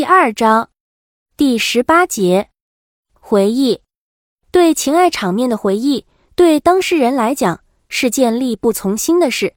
[0.00, 0.70] 第二章
[1.36, 2.48] 第十八节，
[3.12, 3.82] 回忆。
[4.50, 9.56] 对情爱场面的回忆，对当事人来讲是件力不从心的事。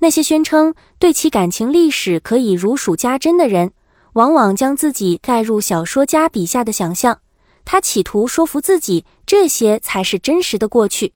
[0.00, 3.72] 那些宣称对其感情历史可以如数家珍的人，
[4.12, 7.22] 往往将自己盖入小说家笔下的想象，
[7.64, 11.14] 他企图说服自己这些才是真实的过去。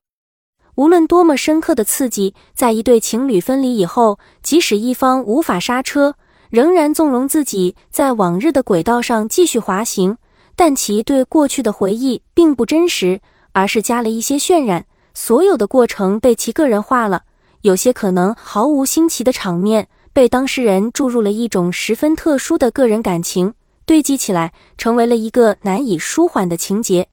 [0.77, 6.16] 无论多么深刻的刺激，在一对情侣分离以后，即使一方无法刹车。
[6.51, 10.17] 仍然纵容自己在往日的轨道上继续滑行，
[10.54, 13.21] 但其对过去的回忆并不真实，
[13.53, 14.87] 而是加了一些渲染。
[15.14, 17.23] 所有的过程被其个人化了，
[17.63, 23.54] 有些可能毫无新奇的场面被当事人注入了一种十分特殊的个人感情，
[23.87, 27.09] 堆积起来成为了一个难以舒缓的情节。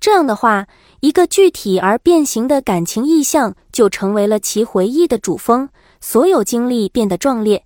[0.00, 0.66] 这样的话，
[1.00, 5.68] 一个具体而变形的感情意象就成为了其回忆的主峰，
[6.00, 7.64] 所有经历变得壮烈。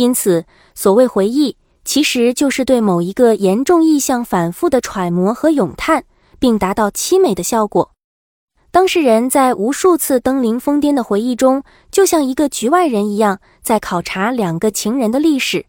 [0.00, 6.04] 因此，所谓回忆，其实就是对某一个严重意象反复的揣摩和咏叹，
[6.38, 7.90] 并达到凄美的效果。
[8.70, 15.66] 当事人在无数次登临疯癫的回忆中，就像一个局外人一样，在考察两个情人的历史。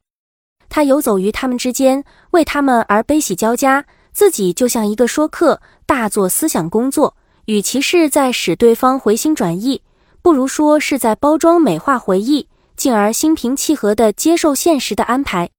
[0.69, 7.17] 他游走于他们之间，为他们而悲喜交加，自己就像一个说客，大做思想工作。
[7.47, 9.81] 与其是在使对方回心转意，
[10.21, 12.47] 不如说是在包装美化回忆。
[12.81, 15.51] 进而心平气和地接受现实的安排。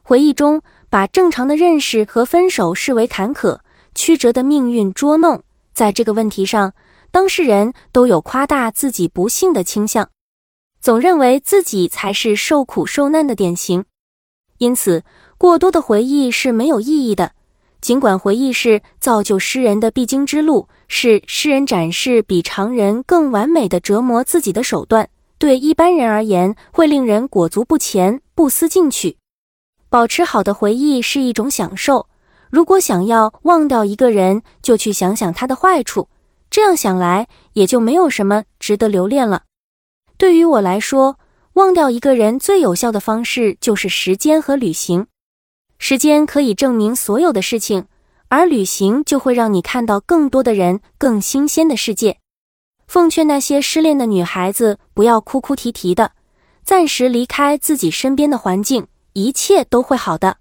[0.00, 3.58] 回忆中，把正常的认识和分手视为坎坷
[3.96, 5.42] 曲折的命运捉弄。
[5.74, 6.72] 在这个问题上，
[7.10, 10.10] 当事人都有夸大自己不幸的倾向，
[10.80, 13.84] 总认为自己才是受苦受难的典型。
[14.58, 15.02] 因此，
[15.36, 17.32] 过多的回忆是没有意义的。
[17.80, 25.08] 尽管回忆是造就诗人的必经之路，是诗人展示比常人更完美的折磨自己的手段。
[25.42, 29.16] 对一般人而言，会令人裹足不前、不思进取。
[29.88, 32.06] 保持好的回忆是一种享受。
[32.48, 36.08] 如果想要忘掉一个人，就去想想他的坏处，
[36.48, 39.42] 这样想来也就没有什么值得留恋了。
[40.16, 41.18] 对于我来说，
[41.54, 45.08] 忘掉一个人最有效的方式就是时间和旅行。
[45.80, 47.86] 时间可以证明所有的事情，
[48.28, 52.18] 而旅行就会让你看到更多的人、更新鲜的世界。
[52.92, 56.12] 奉劝那些失恋的女孩子不要哭哭啼啼的，
[56.62, 60.36] 暂时离开自己身边的环境，一切都会好的。